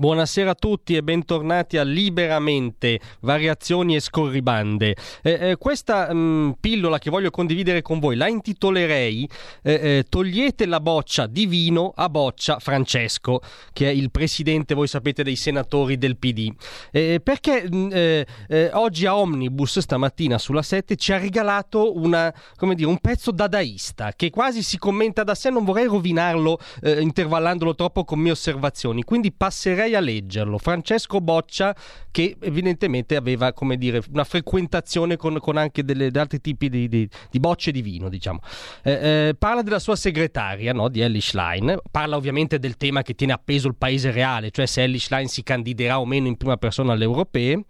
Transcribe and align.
Buonasera 0.00 0.50
a 0.50 0.54
tutti 0.54 0.94
e 0.94 1.02
bentornati 1.02 1.76
a 1.76 1.82
Liberamente, 1.82 3.00
variazioni 3.22 3.96
e 3.96 4.00
scorribande. 4.00 4.94
Eh, 5.22 5.50
eh, 5.50 5.56
questa 5.56 6.14
mh, 6.14 6.16
mm, 6.16 6.50
pillola 6.60 7.00
che 7.00 7.10
voglio 7.10 7.30
condividere 7.30 7.82
con 7.82 7.98
voi 7.98 8.14
la 8.14 8.28
intitolerei 8.28 9.28
eh, 9.60 9.72
eh, 9.72 10.04
Togliete 10.08 10.66
la 10.66 10.78
boccia 10.78 11.26
di 11.26 11.46
vino 11.46 11.92
a 11.96 12.08
boccia 12.08 12.60
Francesco, 12.60 13.40
che 13.72 13.88
è 13.88 13.90
il 13.90 14.12
presidente, 14.12 14.74
voi 14.74 14.86
sapete, 14.86 15.24
dei 15.24 15.34
senatori 15.34 15.98
del 15.98 16.16
PD. 16.16 16.48
Eh, 16.92 17.18
perché 17.20 17.68
mh, 17.68 17.76
mm, 17.76 17.90
eh, 17.90 18.70
oggi 18.74 19.04
a 19.04 19.16
Omnibus, 19.16 19.80
stamattina 19.80 20.38
sulla 20.38 20.62
7, 20.62 20.94
ci 20.94 21.12
ha 21.12 21.18
regalato 21.18 21.98
una, 21.98 22.32
dire, 22.76 22.88
un 22.88 22.98
pezzo 22.98 23.32
dadaista 23.32 24.12
che 24.14 24.30
quasi 24.30 24.62
si 24.62 24.78
commenta 24.78 25.24
da 25.24 25.34
sé, 25.34 25.50
non 25.50 25.64
vorrei 25.64 25.86
rovinarlo 25.86 26.60
intervallandolo 26.82 27.74
troppo 27.74 28.04
con 28.04 28.20
mie 28.20 28.30
osservazioni, 28.30 29.02
quindi 29.02 29.32
passerei 29.32 29.86
andai 29.88 29.94
a 29.94 30.00
leggerlo. 30.00 30.58
Francesco 30.58 31.20
Boccia, 31.20 31.74
che 32.10 32.36
evidentemente 32.40 33.16
aveva 33.16 33.52
come 33.52 33.76
dire, 33.76 34.02
una 34.12 34.24
frequentazione 34.24 35.16
con, 35.16 35.38
con 35.40 35.56
anche 35.56 35.84
delle, 35.84 36.10
altri 36.14 36.40
tipi 36.40 36.68
di, 36.68 36.88
di, 36.88 37.08
di, 37.30 37.40
bocce 37.40 37.70
di 37.70 37.82
vino, 37.82 38.08
diciamo. 38.08 38.40
Eh, 38.82 38.92
eh, 38.92 39.34
parla 39.36 39.62
della 39.62 39.78
sua 39.78 39.96
segretaria, 39.96 40.72
no, 40.72 40.88
di 40.88 41.00
Ellie 41.00 41.20
Schlein. 41.20 41.76
Parla 41.90 42.16
ovviamente 42.16 42.58
del 42.58 42.76
tema 42.76 43.02
che 43.02 43.14
tiene 43.14 43.32
appeso 43.32 43.68
il 43.68 43.74
paese 43.76 44.10
reale, 44.10 44.50
cioè 44.50 44.66
se 44.66 44.82
Ellie 44.82 45.00
Schlein 45.00 45.28
si 45.28 45.42
candiderà 45.42 45.98
o 45.98 46.06
meno 46.06 46.26
in 46.26 46.36
prima 46.36 46.56
persona 46.56 46.92
alle 46.92 47.04
europee. 47.04 47.64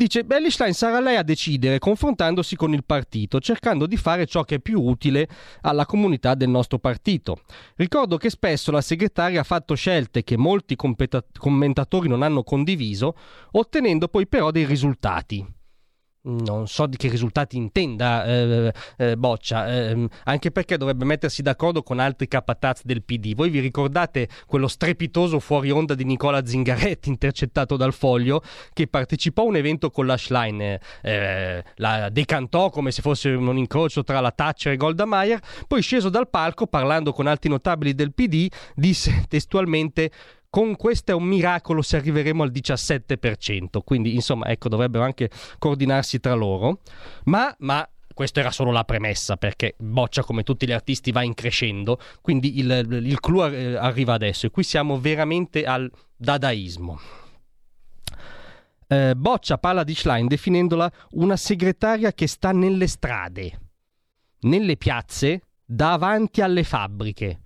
Dice, 0.00 0.24
Bellstein 0.24 0.72
sarà 0.72 0.98
lei 0.98 1.16
a 1.16 1.22
decidere 1.22 1.78
confrontandosi 1.78 2.56
con 2.56 2.72
il 2.72 2.84
partito, 2.86 3.38
cercando 3.38 3.84
di 3.84 3.98
fare 3.98 4.24
ciò 4.24 4.44
che 4.44 4.54
è 4.54 4.58
più 4.58 4.80
utile 4.80 5.28
alla 5.60 5.84
comunità 5.84 6.34
del 6.34 6.48
nostro 6.48 6.78
partito. 6.78 7.42
Ricordo 7.76 8.16
che 8.16 8.30
spesso 8.30 8.70
la 8.70 8.80
segretaria 8.80 9.40
ha 9.40 9.44
fatto 9.44 9.74
scelte 9.74 10.24
che 10.24 10.38
molti 10.38 10.74
commentatori 10.74 12.08
non 12.08 12.22
hanno 12.22 12.42
condiviso, 12.42 13.14
ottenendo 13.50 14.08
poi 14.08 14.26
però 14.26 14.50
dei 14.50 14.64
risultati 14.64 15.46
non 16.22 16.68
so 16.68 16.86
di 16.86 16.96
che 16.96 17.08
risultati 17.08 17.56
intenda 17.56 18.24
eh, 18.24 18.72
eh, 18.98 19.16
Boccia, 19.16 19.66
eh, 19.66 20.08
anche 20.24 20.50
perché 20.50 20.76
dovrebbe 20.76 21.04
mettersi 21.04 21.40
d'accordo 21.42 21.82
con 21.82 21.98
altri 21.98 22.28
capataz 22.28 22.82
del 22.84 23.02
PD. 23.02 23.34
Voi 23.34 23.48
vi 23.48 23.60
ricordate 23.60 24.28
quello 24.46 24.68
strepitoso 24.68 25.40
fuori 25.40 25.70
onda 25.70 25.94
di 25.94 26.04
Nicola 26.04 26.44
Zingaretti 26.44 27.08
intercettato 27.10 27.76
dal 27.76 27.94
Foglio 27.94 28.42
che 28.72 28.86
partecipò 28.86 29.42
a 29.42 29.46
un 29.46 29.56
evento 29.56 29.90
con 29.90 30.06
la 30.06 30.16
Schlein, 30.16 30.78
eh, 31.02 31.64
la 31.76 32.08
decantò 32.10 32.70
come 32.70 32.90
se 32.90 33.00
fosse 33.02 33.30
un 33.30 33.56
incrocio 33.56 34.02
tra 34.04 34.20
la 34.20 34.30
Thatcher 34.30 34.72
e 34.72 34.76
Golda 34.76 35.06
Meir, 35.06 35.40
poi 35.66 35.80
sceso 35.80 36.10
dal 36.10 36.28
palco 36.28 36.66
parlando 36.66 37.12
con 37.12 37.26
altri 37.26 37.48
notabili 37.48 37.94
del 37.94 38.12
PD 38.12 38.48
disse 38.74 39.24
testualmente 39.28 40.10
con 40.50 40.74
questo 40.76 41.12
è 41.12 41.14
un 41.14 41.24
miracolo 41.24 41.80
se 41.80 41.96
arriveremo 41.96 42.42
al 42.42 42.50
17%, 42.50 43.78
quindi 43.84 44.14
insomma 44.14 44.46
ecco 44.48 44.68
dovrebbero 44.68 45.04
anche 45.04 45.30
coordinarsi 45.58 46.18
tra 46.18 46.34
loro, 46.34 46.80
ma, 47.24 47.54
ma 47.60 47.88
questo 48.12 48.40
era 48.40 48.50
solo 48.50 48.72
la 48.72 48.84
premessa 48.84 49.36
perché 49.36 49.76
Boccia 49.78 50.24
come 50.24 50.42
tutti 50.42 50.66
gli 50.66 50.72
artisti 50.72 51.12
va 51.12 51.22
in 51.22 51.34
crescendo, 51.34 51.98
quindi 52.20 52.58
il, 52.58 52.86
il 52.90 53.20
clou 53.20 53.40
arriva 53.40 54.12
adesso 54.12 54.46
e 54.46 54.50
qui 54.50 54.64
siamo 54.64 54.98
veramente 54.98 55.64
al 55.64 55.90
dadaismo. 56.16 56.98
Eh, 58.88 59.14
Boccia 59.16 59.56
parla 59.56 59.84
di 59.84 59.94
Schlein 59.94 60.26
definendola 60.26 60.90
una 61.12 61.36
segretaria 61.36 62.12
che 62.12 62.26
sta 62.26 62.50
nelle 62.50 62.88
strade, 62.88 63.60
nelle 64.40 64.76
piazze, 64.76 65.42
davanti 65.64 66.40
alle 66.40 66.64
fabbriche. 66.64 67.40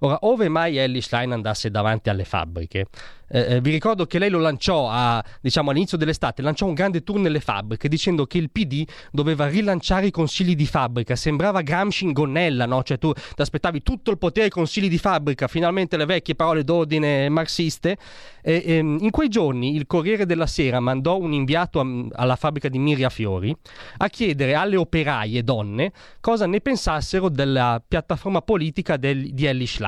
Ora, 0.00 0.18
ove 0.22 0.48
mai 0.48 0.76
Ellie 0.76 1.00
Schlein 1.00 1.32
andasse 1.32 1.70
davanti 1.70 2.10
alle 2.10 2.24
fabbriche, 2.24 2.86
eh, 3.28 3.56
eh, 3.56 3.60
vi 3.60 3.70
ricordo 3.70 4.06
che 4.06 4.18
lei 4.18 4.30
lo 4.30 4.38
lanciò 4.38 4.88
a, 4.90 5.24
diciamo, 5.40 5.70
all'inizio 5.70 5.96
dell'estate, 5.96 6.42
lanciò 6.42 6.66
un 6.66 6.74
grande 6.74 7.02
tour 7.02 7.18
nelle 7.18 7.40
fabbriche 7.40 7.88
dicendo 7.88 8.26
che 8.26 8.38
il 8.38 8.50
PD 8.50 8.84
doveva 9.10 9.48
rilanciare 9.48 10.06
i 10.06 10.10
consigli 10.10 10.54
di 10.54 10.66
fabbrica. 10.66 11.16
Sembrava 11.16 11.62
Gramsci 11.62 12.04
in 12.04 12.12
gonnella, 12.12 12.66
no? 12.66 12.82
Cioè 12.82 12.98
tu 12.98 13.12
ti 13.12 13.40
aspettavi 13.40 13.82
tutto 13.82 14.10
il 14.10 14.18
potere 14.18 14.44
ai 14.46 14.50
consigli 14.50 14.88
di 14.88 14.98
fabbrica, 14.98 15.48
finalmente 15.48 15.96
le 15.96 16.04
vecchie 16.04 16.34
parole 16.34 16.62
d'ordine 16.62 17.28
marxiste. 17.28 17.96
E, 18.42 18.62
e, 18.64 18.74
ehm, 18.74 18.98
in 19.00 19.10
quei 19.10 19.28
giorni 19.28 19.74
il 19.74 19.86
Corriere 19.86 20.24
della 20.24 20.46
Sera 20.46 20.78
mandò 20.78 21.18
un 21.18 21.32
inviato 21.32 21.80
a, 21.80 21.86
alla 22.12 22.36
fabbrica 22.36 22.68
di 22.68 22.78
Miriafiori 22.78 23.54
a 23.96 24.08
chiedere 24.08 24.54
alle 24.54 24.76
operaie 24.76 25.42
donne 25.42 25.90
cosa 26.20 26.46
ne 26.46 26.60
pensassero 26.60 27.28
della 27.28 27.82
piattaforma 27.86 28.42
politica 28.42 28.96
del, 28.96 29.32
di 29.32 29.46
Ellie 29.46 29.66
Schlein. 29.66 29.85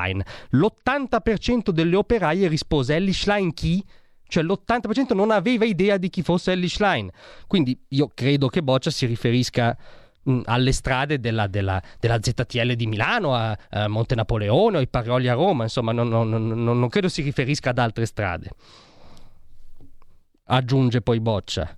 L'80% 0.51 1.71
delle 1.71 1.97
operaie 1.97 2.49
rispose 2.49 2.95
Ellie 2.95 3.13
Schlein 3.13 3.27
Schlein 3.29 3.53
chi? 3.53 3.85
Cioè 4.27 4.43
l'80% 4.43 5.15
non 5.15 5.31
aveva 5.31 5.65
idea 5.65 5.97
di 5.97 6.11
chi 6.11 6.23
fosse 6.23 6.53
Ellie 6.53 6.69
Schlein. 6.69 7.09
Quindi 7.47 7.79
io 7.89 8.11
credo 8.13 8.49
che 8.49 8.63
Boccia 8.63 8.91
si 8.91 9.07
riferisca 9.07 9.77
mh, 10.23 10.41
alle 10.45 10.73
strade 10.73 11.19
della, 11.19 11.47
della, 11.47 11.81
della, 11.99 12.19
ZTL 12.21 12.73
di 12.73 12.87
Milano, 12.87 13.35
a, 13.35 13.57
a 13.71 13.89
Monte 13.89 14.15
Napoleone, 14.15 14.79
ai 14.79 14.89
Parioli 14.89 15.29
a 15.29 15.35
Roma, 15.35 15.65
insomma 15.65 15.93
non, 15.93 16.09
non, 16.09 16.29
non, 16.29 16.79
non 16.79 16.89
credo 16.89 17.09
si 17.09 17.23
riferisca 17.23 17.71
ad 17.71 17.79
altre 17.79 18.05
strade. 18.05 18.51
Aggiunge 20.45 21.01
poi 21.01 21.21
Boccia. 21.21 21.77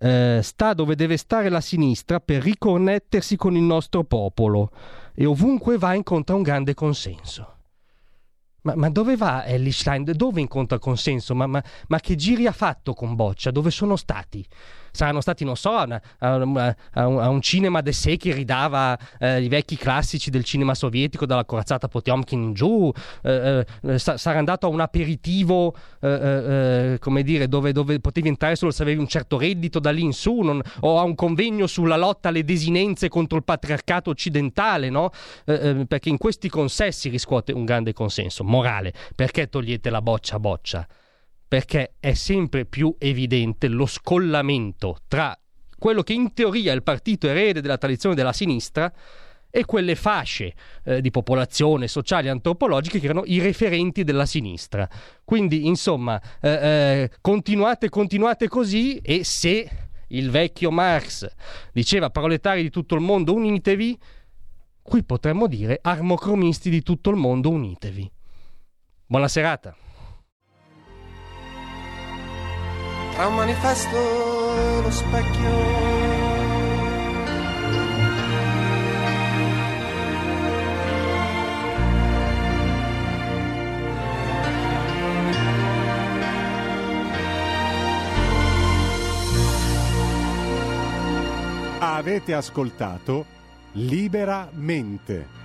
Eh, 0.00 0.40
sta 0.42 0.74
dove 0.74 0.94
deve 0.94 1.16
stare 1.16 1.48
la 1.48 1.60
sinistra 1.60 2.20
per 2.20 2.42
riconnettersi 2.42 3.36
con 3.36 3.56
il 3.56 3.62
nostro 3.62 4.04
popolo 4.04 4.70
e 5.12 5.26
ovunque 5.26 5.76
va 5.76 5.94
incontra 5.94 6.36
un 6.36 6.42
grande 6.42 6.74
consenso. 6.74 7.54
Ma, 8.62 8.74
ma, 8.74 8.90
dove 8.90 9.16
va 9.16 9.44
Ellie 9.44 9.72
Schlein? 9.72 10.04
Dove 10.04 10.40
incontra 10.40 10.78
consenso? 10.78 11.34
Ma, 11.34 11.46
ma, 11.46 11.62
ma, 11.88 12.00
che 12.00 12.16
giri 12.16 12.46
ha 12.46 12.52
fatto 12.52 12.92
con 12.92 13.14
Boccia? 13.14 13.50
Dove 13.50 13.70
sono 13.70 13.96
stati? 13.96 14.44
Saranno 14.90 15.20
stati, 15.20 15.44
non 15.44 15.56
so, 15.56 15.70
a, 15.70 16.00
a, 16.18 16.34
a, 16.34 16.74
a 16.92 17.28
un 17.28 17.40
cinema 17.40 17.80
de 17.80 17.92
sé 17.92 18.16
che 18.16 18.32
ridava 18.32 18.98
eh, 19.18 19.42
i 19.42 19.48
vecchi 19.48 19.76
classici 19.76 20.30
del 20.30 20.44
cinema 20.44 20.74
sovietico, 20.74 21.26
dalla 21.26 21.44
corazzata 21.44 21.88
Potiomkin 21.88 22.42
in 22.42 22.52
giù, 22.52 22.92
eh, 23.22 23.64
eh, 23.82 23.98
sarà 23.98 24.38
andato 24.38 24.66
a 24.66 24.70
un 24.70 24.80
aperitivo, 24.80 25.74
eh, 26.00 26.08
eh, 26.08 26.92
eh, 26.92 26.98
come 26.98 27.22
dire, 27.22 27.48
dove, 27.48 27.72
dove, 27.72 28.00
potevi 28.00 28.28
entrare 28.28 28.56
solo 28.56 28.70
se 28.70 28.82
avevi 28.82 29.00
un 29.00 29.08
certo 29.08 29.38
reddito 29.38 29.78
da 29.78 29.90
lì 29.90 30.02
in 30.02 30.12
su, 30.12 30.40
non, 30.40 30.60
o 30.80 30.98
a 30.98 31.02
un 31.02 31.14
convegno 31.14 31.66
sulla 31.66 31.96
lotta 31.96 32.28
alle 32.28 32.44
desinenze 32.44 33.08
contro 33.08 33.36
il 33.36 33.44
patriarcato 33.44 34.10
occidentale, 34.10 34.90
no? 34.90 35.10
perché 35.44 36.08
in 36.08 36.18
questi 36.18 36.48
consessi 36.48 37.08
riscuote 37.08 37.52
un 37.52 37.64
grande 37.64 37.92
consenso 37.92 38.44
morale. 38.44 38.92
Perché 39.14 39.48
togliete 39.48 39.90
la 39.90 40.02
boccia 40.02 40.36
a 40.36 40.40
boccia? 40.40 40.86
Perché 41.48 41.94
è 41.98 42.12
sempre 42.12 42.66
più 42.66 42.94
evidente 42.98 43.68
lo 43.68 43.86
scollamento 43.86 44.98
tra 45.08 45.36
quello 45.78 46.02
che 46.02 46.12
in 46.12 46.34
teoria 46.34 46.72
è 46.72 46.74
il 46.74 46.82
partito 46.82 47.28
erede 47.28 47.60
della 47.60 47.78
tradizione 47.78 48.14
della 48.14 48.32
sinistra 48.32 48.92
e 49.50 49.64
quelle 49.64 49.94
fasce 49.94 50.52
eh, 50.84 51.00
di 51.00 51.10
popolazione 51.10 51.88
sociali 51.88 52.26
e 52.26 52.30
antropologiche 52.30 52.98
che 52.98 53.06
erano 53.06 53.22
i 53.24 53.38
referenti 53.38 54.04
della 54.04 54.26
sinistra. 54.26 54.88
Quindi, 55.24 55.66
insomma, 55.66 56.20
eh, 56.40 56.50
eh, 56.50 57.10
continuate, 57.20 57.88
continuate 57.88 58.48
così 58.48 58.98
e 58.98 59.24
se 59.24 59.70
il 60.08 60.30
vecchio 60.30 60.70
Marx 60.70 61.26
diceva 61.72 62.10
proletari 62.10 62.62
di 62.62 62.70
tutto 62.70 62.94
il 62.94 63.00
mondo 63.00 63.32
unitevi, 63.34 63.98
qui 64.82 65.04
potremmo 65.04 65.46
dire 65.46 65.78
armocromisti 65.80 66.70
di 66.70 66.82
tutto 66.82 67.10
il 67.10 67.16
mondo 67.16 67.50
unitevi. 67.50 68.10
Buona 69.06 69.28
serata. 69.28 69.74
Tra 73.18 73.26
un 73.26 73.34
manifesto 73.34 73.96
e 74.56 74.80
lo 74.80 74.90
specchio. 74.92 75.50
Avete 91.80 92.34
ascoltato 92.34 93.26
Liberamente 93.72 95.37